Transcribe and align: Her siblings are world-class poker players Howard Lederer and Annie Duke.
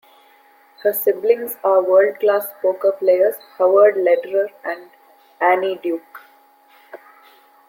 Her 0.81 0.93
siblings 0.93 1.57
are 1.63 1.83
world-class 1.83 2.47
poker 2.63 2.91
players 2.93 3.35
Howard 3.59 3.97
Lederer 3.97 4.49
and 4.63 4.89
Annie 5.39 5.75
Duke. 5.77 6.21